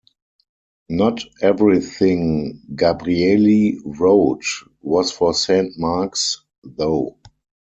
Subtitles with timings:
[0.89, 4.43] Not everything Gabrieli wrote
[4.81, 7.17] was for Saint Mark's, though.